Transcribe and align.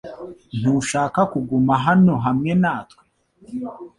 Ntushaka 0.59 1.19
kuguma 1.31 1.73
hano 1.85 2.13
hamwe 2.25 2.51
natwe? 2.61 3.03